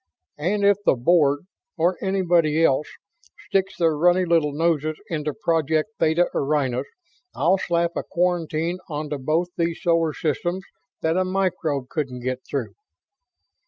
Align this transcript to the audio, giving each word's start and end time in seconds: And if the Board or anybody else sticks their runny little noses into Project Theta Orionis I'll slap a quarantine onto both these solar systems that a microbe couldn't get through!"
And 0.39 0.65
if 0.65 0.77
the 0.83 0.95
Board 0.95 1.41
or 1.77 2.03
anybody 2.03 2.63
else 2.65 2.87
sticks 3.49 3.77
their 3.77 3.95
runny 3.95 4.25
little 4.25 4.51
noses 4.51 4.99
into 5.09 5.31
Project 5.31 5.91
Theta 5.99 6.27
Orionis 6.33 6.87
I'll 7.35 7.59
slap 7.59 7.91
a 7.95 8.01
quarantine 8.01 8.79
onto 8.89 9.19
both 9.19 9.49
these 9.57 9.79
solar 9.79 10.15
systems 10.15 10.63
that 11.01 11.17
a 11.17 11.23
microbe 11.23 11.89
couldn't 11.89 12.21
get 12.21 12.39
through!" 12.49 12.73